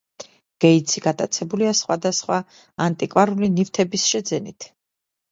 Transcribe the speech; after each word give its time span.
გეიტსი 0.63 1.01
გატაცებულია 1.07 1.73
სხვადასხვა 1.79 2.37
ანტიკვარული 2.85 3.51
ნივთების 3.59 4.07
შეძენით. 4.15 4.67